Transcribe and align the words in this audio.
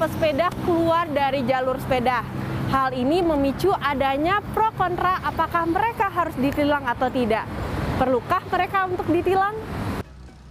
pesepeda 0.00 0.48
keluar 0.64 1.04
dari 1.12 1.44
jalur 1.44 1.76
sepeda. 1.76 2.24
Hal 2.72 2.96
ini 2.96 3.20
memicu 3.20 3.68
adanya 3.76 4.40
pro 4.56 4.72
kontra 4.72 5.20
apakah 5.20 5.68
mereka 5.68 6.08
harus 6.08 6.32
ditilang 6.40 6.88
atau 6.88 7.12
tidak. 7.12 7.44
Perlukah 8.00 8.40
mereka 8.48 8.88
untuk 8.88 9.04
ditilang? 9.12 9.52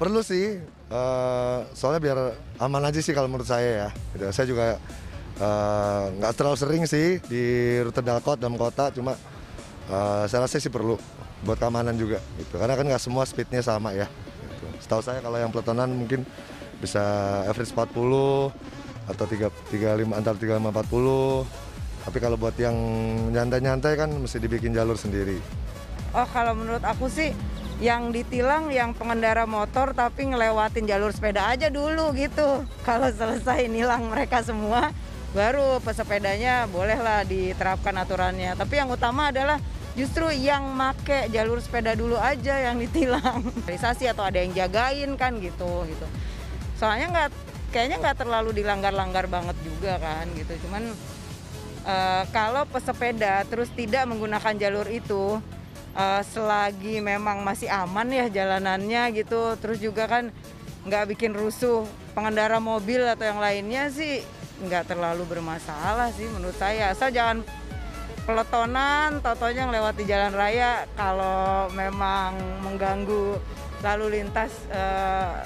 Perlu 0.00 0.20
sih, 0.26 0.58
uh, 0.90 1.62
soalnya 1.78 2.00
biar 2.02 2.18
aman 2.58 2.90
aja 2.90 2.98
sih 2.98 3.14
kalau 3.14 3.30
menurut 3.30 3.46
saya 3.46 3.86
ya. 3.86 3.88
Gitu. 4.18 4.24
Saya 4.34 4.46
juga 4.50 4.66
nggak 6.16 6.32
uh, 6.32 6.36
terlalu 6.36 6.56
sering 6.58 6.82
sih 6.90 7.22
di 7.30 7.76
rute 7.86 8.02
dalkot 8.02 8.40
dalam 8.40 8.58
kota, 8.58 8.90
cuma 8.90 9.14
uh, 9.92 10.24
saya 10.26 10.48
rasa 10.48 10.58
sih 10.58 10.72
perlu 10.72 10.98
buat 11.46 11.60
keamanan 11.60 11.94
juga. 11.94 12.18
Gitu. 12.40 12.56
Karena 12.58 12.74
kan 12.74 12.84
nggak 12.88 13.02
semua 13.04 13.22
speednya 13.28 13.62
sama 13.62 13.94
ya. 13.94 14.10
Gitu. 14.10 14.66
Setahu 14.82 15.04
saya 15.06 15.22
kalau 15.22 15.38
yang 15.38 15.54
peletonan 15.54 15.92
mungkin 15.92 16.26
bisa 16.80 17.02
average 17.48 17.72
40 17.72 18.52
atau 19.06 19.24
3, 19.24 19.50
35 19.72 20.12
antara 20.12 20.36
35 20.36 20.60
40. 20.60 22.06
Tapi 22.06 22.18
kalau 22.22 22.36
buat 22.38 22.54
yang 22.54 22.76
nyantai-nyantai 23.34 23.98
kan 23.98 24.10
mesti 24.14 24.38
dibikin 24.38 24.70
jalur 24.70 24.94
sendiri. 24.94 25.42
Oh, 26.14 26.26
kalau 26.30 26.54
menurut 26.54 26.82
aku 26.86 27.10
sih 27.10 27.34
yang 27.76 28.08
ditilang 28.08 28.72
yang 28.72 28.96
pengendara 28.96 29.44
motor 29.44 29.92
tapi 29.92 30.32
ngelewatin 30.32 30.88
jalur 30.88 31.12
sepeda 31.12 31.50
aja 31.50 31.68
dulu 31.68 32.14
gitu. 32.16 32.64
Kalau 32.88 33.10
selesai 33.10 33.68
nilang 33.68 34.08
mereka 34.08 34.40
semua, 34.40 34.94
baru 35.36 35.82
pesepedanya 35.84 36.64
bolehlah 36.72 37.26
diterapkan 37.28 37.92
aturannya. 38.00 38.56
Tapi 38.56 38.74
yang 38.80 38.88
utama 38.88 39.28
adalah 39.28 39.60
justru 39.92 40.32
yang 40.32 40.72
make 40.72 41.28
jalur 41.28 41.60
sepeda 41.60 41.92
dulu 41.92 42.16
aja 42.16 42.70
yang 42.70 42.80
ditilang. 42.80 43.44
Realisasi 43.68 44.08
atau 44.08 44.24
ada 44.24 44.40
yang 44.40 44.56
jagain 44.56 45.12
kan 45.20 45.36
gitu 45.42 45.84
gitu. 45.84 46.06
Soalnya 46.76 47.06
nggak 47.12 47.28
kayaknya 47.72 47.96
nggak 48.00 48.18
terlalu 48.24 48.56
dilanggar-langgar 48.56 49.26
banget 49.26 49.56
juga 49.64 49.96
kan 49.96 50.28
gitu. 50.36 50.52
Cuman 50.68 50.92
uh, 51.88 52.24
kalau 52.30 52.68
pesepeda 52.68 53.44
terus 53.48 53.72
tidak 53.72 54.04
menggunakan 54.08 54.54
jalur 54.56 54.88
itu 54.88 55.40
uh, 55.96 56.22
selagi 56.22 57.00
memang 57.00 57.40
masih 57.40 57.72
aman 57.72 58.08
ya 58.12 58.28
jalanannya 58.28 59.12
gitu. 59.16 59.56
Terus 59.60 59.80
juga 59.80 60.04
kan 60.08 60.28
nggak 60.86 61.16
bikin 61.16 61.34
rusuh 61.34 61.82
pengendara 62.14 62.62
mobil 62.62 63.02
atau 63.02 63.26
yang 63.26 63.42
lainnya 63.42 63.90
sih 63.90 64.22
nggak 64.56 64.88
terlalu 64.88 65.24
bermasalah 65.28 66.12
sih 66.12 66.28
menurut 66.32 66.56
saya. 66.56 66.92
Asal 66.92 67.12
jangan 67.12 67.44
peletonan 68.24 69.22
totonya 69.24 69.68
lewat 69.68 69.96
di 69.96 70.04
jalan 70.04 70.32
raya. 70.32 70.84
Kalau 70.96 71.72
memang 71.72 72.36
mengganggu 72.64 73.40
lalu 73.84 74.20
lintas 74.20 74.52
uh, 74.72 75.44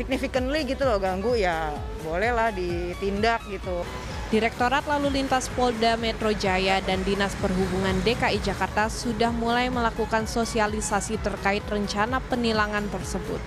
significantly 0.00 0.64
gitu 0.64 0.88
loh 0.88 0.96
ganggu 0.96 1.36
ya 1.36 1.76
bolehlah 2.00 2.48
ditindak 2.56 3.44
gitu. 3.52 3.84
Direktorat 4.32 4.86
Lalu 4.86 5.20
Lintas 5.20 5.52
Polda 5.52 5.98
Metro 6.00 6.32
Jaya 6.32 6.80
dan 6.80 7.04
Dinas 7.04 7.36
Perhubungan 7.42 7.98
DKI 8.06 8.40
Jakarta 8.40 8.88
sudah 8.88 9.28
mulai 9.34 9.68
melakukan 9.68 10.24
sosialisasi 10.24 11.20
terkait 11.20 11.66
rencana 11.68 12.22
penilangan 12.30 12.86
tersebut. 12.88 13.42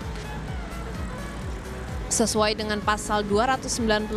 Sesuai 2.11 2.53
dengan 2.53 2.77
pasal 2.83 3.25
299 3.25 4.11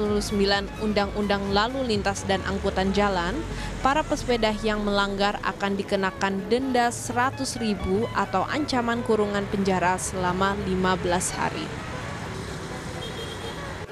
Undang-Undang 0.85 1.45
Lalu 1.55 1.81
Lintas 1.97 2.29
dan 2.29 2.45
Angkutan 2.45 2.93
Jalan, 2.93 3.41
para 3.81 4.05
pesepeda 4.05 4.53
yang 4.61 4.85
melanggar 4.85 5.41
akan 5.41 5.81
dikenakan 5.81 6.51
denda 6.53 6.93
100.000 6.93 7.79
atau 8.13 8.43
ancaman 8.53 9.01
kurungan 9.07 9.49
penjara 9.49 9.97
selama 9.97 10.59
15 10.69 11.39
hari. 11.41 11.86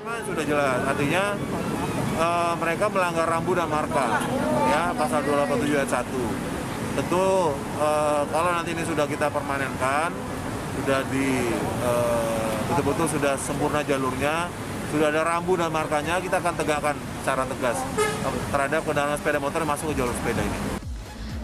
Sudah 0.04 0.44
jelas, 0.44 0.84
artinya 0.84 1.32
uh, 2.20 2.52
mereka 2.60 2.92
melanggar 2.92 3.24
rambu 3.24 3.56
dan 3.56 3.72
marka 3.72 4.20
ya 4.68 4.92
pasal 4.92 5.24
287 5.24 5.80
ayat 5.80 6.04
1 6.04 7.00
tentu 7.00 7.24
uh, 7.80 8.22
kalau 8.28 8.50
nanti 8.52 8.76
ini 8.76 8.84
sudah 8.84 9.08
kita 9.08 9.32
permanenkan 9.32 10.12
sudah 10.76 11.00
di 11.08 11.48
betul-betul 12.68 13.06
uh, 13.08 13.12
sudah 13.16 13.34
sempurna 13.40 13.80
jalurnya 13.80 14.52
sudah 14.92 15.08
ada 15.08 15.24
rambu 15.24 15.56
dan 15.56 15.72
markanya 15.72 16.20
kita 16.20 16.36
akan 16.36 16.52
tegakkan 16.52 16.96
secara 17.24 17.48
tegas 17.48 17.80
terhadap 18.52 18.84
kendaraan 18.84 19.16
sepeda 19.16 19.40
motor 19.40 19.64
yang 19.64 19.72
masuk 19.72 19.86
ke 19.90 20.04
jalur 20.04 20.14
sepeda 20.20 20.44
ini. 20.44 20.58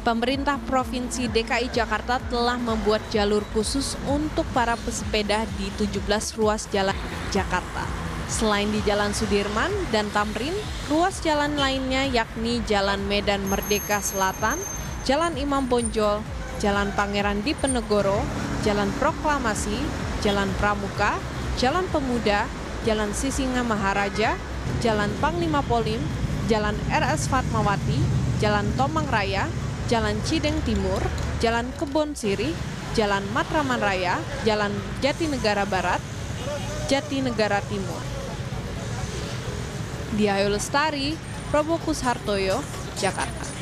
Pemerintah 0.00 0.56
Provinsi 0.68 1.32
DKI 1.32 1.72
Jakarta 1.72 2.20
telah 2.28 2.56
membuat 2.56 3.00
jalur 3.08 3.44
khusus 3.56 3.96
untuk 4.04 4.44
para 4.52 4.76
pesepeda 4.76 5.44
di 5.56 5.68
17 5.76 6.36
ruas 6.40 6.68
jalan 6.68 6.96
Jakarta. 7.32 8.09
Selain 8.30 8.70
di 8.70 8.78
Jalan 8.86 9.10
Sudirman 9.10 9.74
dan 9.90 10.06
Tamrin, 10.14 10.54
ruas 10.86 11.18
jalan 11.18 11.58
lainnya 11.58 12.06
yakni 12.06 12.62
Jalan 12.62 13.02
Medan 13.10 13.42
Merdeka 13.50 13.98
Selatan, 13.98 14.54
Jalan 15.02 15.34
Imam 15.34 15.66
Bonjol, 15.66 16.22
Jalan 16.62 16.94
Pangeran 16.94 17.42
Diponegoro, 17.42 18.22
Jalan 18.62 18.94
Proklamasi, 19.02 19.82
Jalan 20.22 20.46
Pramuka, 20.62 21.18
Jalan 21.58 21.90
Pemuda, 21.90 22.46
Jalan 22.86 23.10
Sisinga 23.10 23.66
Maharaja, 23.66 24.38
Jalan 24.78 25.10
Panglima 25.18 25.66
Polim, 25.66 25.98
Jalan 26.46 26.78
RS 26.86 27.26
Fatmawati, 27.26 27.98
Jalan 28.38 28.70
Tomang 28.78 29.10
Raya, 29.10 29.50
Jalan 29.90 30.14
Cideng 30.22 30.62
Timur, 30.62 31.02
Jalan 31.42 31.74
Kebon 31.74 32.14
Siri, 32.14 32.54
Jalan 32.94 33.26
Matraman 33.34 33.82
Raya, 33.82 34.22
Jalan 34.46 34.70
Jatinegara 35.02 35.66
Barat, 35.66 35.98
Jatinegara 36.86 37.58
Timur. 37.66 38.09
Diayu 40.16 40.48
Lestari, 40.50 41.16
Prabowo 41.50 41.78
Kushartoyo, 41.78 42.62
Jakarta. 43.00 43.59